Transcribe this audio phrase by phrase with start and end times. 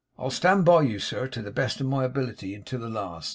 [0.17, 3.29] I'll stand by you, sir, to the best of my ability, and to the last.